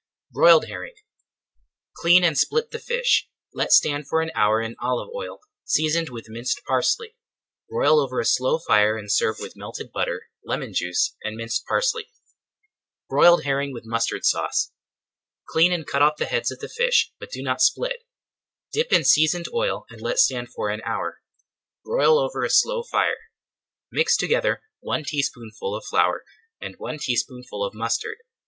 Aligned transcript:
BROILED 0.31 0.65
HERRING 0.65 0.95
Clean 1.97 2.23
and 2.23 2.35
split 2.35 2.71
the 2.71 2.79
fish. 2.79 3.29
Let 3.53 3.71
stand 3.71 4.07
for 4.07 4.23
an 4.23 4.31
hour 4.33 4.59
in 4.59 4.75
olive 4.79 5.09
oil, 5.13 5.41
seasoned 5.63 6.09
with 6.09 6.25
minced 6.27 6.63
parsley. 6.65 7.13
Broil 7.69 7.99
over 7.99 8.19
a 8.19 8.25
slow 8.25 8.57
fire 8.57 8.97
and 8.97 9.11
serve 9.11 9.35
with 9.39 9.55
melted 9.55 9.91
butter, 9.91 10.31
lemon 10.43 10.73
juice 10.73 11.15
and 11.23 11.35
minced 11.35 11.67
parsley. 11.67 12.07
BROILED 13.09 13.43
HERRING 13.43 13.73
WITH 13.73 13.85
MUSTARD 13.85 14.25
SAUCE 14.25 14.71
Clean 15.49 15.71
and 15.71 15.85
cut 15.85 16.01
off 16.01 16.17
the 16.17 16.25
heads 16.25 16.49
of 16.49 16.57
the 16.57 16.67
fish, 16.67 17.13
but 17.19 17.29
do 17.29 17.43
not 17.43 17.61
split. 17.61 18.01
Dip 18.73 18.91
in 18.91 19.03
seasoned 19.03 19.49
oil 19.53 19.85
and 19.91 20.01
let 20.01 20.17
stand 20.17 20.49
for 20.51 20.69
an 20.71 20.81
hour. 20.83 21.21
Broil 21.85 22.17
over 22.17 22.43
a 22.43 22.49
slow 22.49 22.81
fire. 22.81 23.29
Mix 23.91 24.17
together 24.17 24.63
one 24.79 25.03
teaspoonful 25.03 25.75
of 25.75 25.85
flour 25.85 26.25
and 26.59 26.73
one 26.79 26.97
tablespoonful 26.97 27.63
of 27.63 27.75
mustard. 27.75 28.17